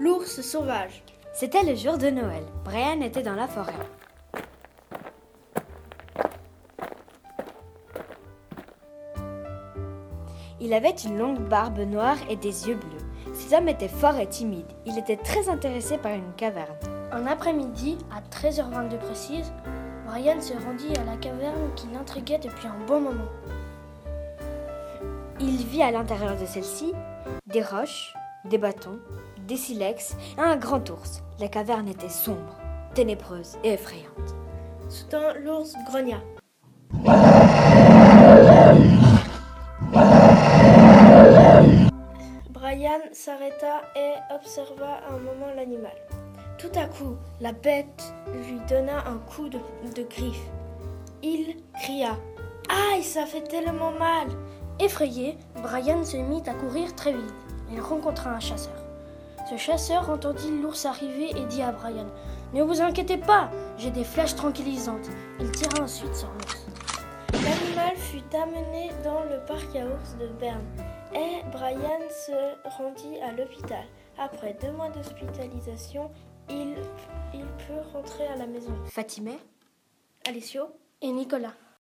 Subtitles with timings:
[0.00, 1.02] L'ours sauvage.
[1.32, 2.44] C'était le jour de Noël.
[2.64, 3.72] Brian était dans la forêt.
[10.60, 13.34] Il avait une longue barbe noire et des yeux bleus.
[13.34, 14.70] Cet homme était fort et timide.
[14.86, 16.76] Il était très intéressé par une caverne.
[17.10, 19.52] Un après-midi, à 13h22 précise,
[20.06, 23.28] Brian se rendit à la caverne qui l'intriguait depuis un bon moment.
[25.40, 26.92] Il vit à l'intérieur de celle-ci
[27.46, 28.98] des roches, des bâtons,
[29.48, 31.22] des silex et un grand ours.
[31.40, 32.56] La caverne était sombre,
[32.94, 34.36] ténébreuse et effrayante.
[34.88, 36.18] Soudain, l'ours grogna.
[42.50, 45.96] Brian s'arrêta et observa un moment l'animal.
[46.58, 49.58] Tout à coup, la bête lui donna un coup de,
[49.94, 50.46] de griffe.
[51.22, 52.16] Il cria
[52.68, 54.28] Aïe, ça fait tellement mal
[54.78, 57.34] Effrayé, Brian se mit à courir très vite.
[57.72, 58.87] Il rencontra un chasseur.
[59.48, 62.06] Ce chasseur entendit l'ours arriver et dit à Brian
[62.52, 65.08] Ne vous inquiétez pas, j'ai des flèches tranquillisantes.
[65.40, 66.66] Il tira ensuite sur l'ours.
[67.32, 70.66] L'animal fut amené dans le parc à ours de Berne
[71.14, 73.84] et Brian se rendit à l'hôpital.
[74.18, 76.10] Après deux mois d'hospitalisation,
[76.50, 76.74] il,
[77.32, 78.74] il peut rentrer à la maison.
[78.84, 79.38] Fatimé
[80.28, 80.64] Alessio
[81.00, 81.54] et Nicolas.